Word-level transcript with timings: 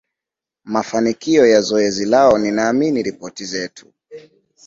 mafanikio 0.63 1.47
ya 1.47 1.61
zoezi 1.61 2.05
lao 2.05 2.37
Ninaamini 2.37 3.03
ripoti 3.03 3.45
zetu 3.45 3.93